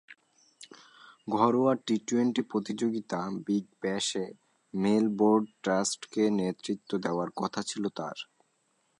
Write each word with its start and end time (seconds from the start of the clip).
ঘরোয়া 1.27 1.73
টি-টোয়েন্টি 1.85 2.41
প্রতিযোগিতা 2.41 3.19
বিগ 3.47 3.65
ব্যাশে 3.81 4.25
মেলবোর্ন 4.73 5.43
স্টারসকে 5.51 6.23
নেতৃত্ব 6.39 6.91
দেওয়ার 6.97 7.29
কথা 7.35 7.61
ছিল 7.61 7.83
তাঁর। 7.89 8.17